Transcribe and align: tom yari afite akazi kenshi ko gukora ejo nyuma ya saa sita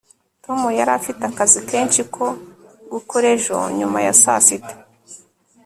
tom 0.45 0.59
yari 0.77 0.91
afite 0.99 1.21
akazi 1.29 1.59
kenshi 1.69 2.01
ko 2.15 2.25
gukora 2.93 3.25
ejo 3.35 3.57
nyuma 3.77 3.97
ya 4.05 4.13
saa 4.21 4.41
sita 4.47 4.73